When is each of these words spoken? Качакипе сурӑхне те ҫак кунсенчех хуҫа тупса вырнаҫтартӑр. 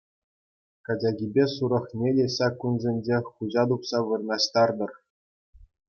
Качакипе 0.87 1.45
сурӑхне 1.55 2.09
те 2.21 2.27
ҫак 2.37 2.53
кунсенчех 2.65 3.25
хуҫа 3.35 3.63
тупса 3.73 3.99
вырнаҫтартӑр. 4.09 4.91